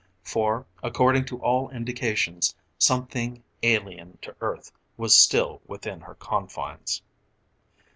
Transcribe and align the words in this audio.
For, 0.23 0.65
according 0.81 1.25
to 1.25 1.37
all 1.43 1.69
indications, 1.69 2.55
something 2.79 3.43
alien 3.61 4.17
to 4.23 4.35
Earth 4.41 4.71
was 4.97 5.15
still 5.15 5.61
within 5.67 6.01
her 6.01 6.15
confines. 6.15 7.03